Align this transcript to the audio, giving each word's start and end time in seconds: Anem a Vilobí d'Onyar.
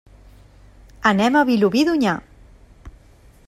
Anem 1.11 1.37
a 1.41 1.43
Vilobí 1.51 1.83
d'Onyar. 1.91 2.17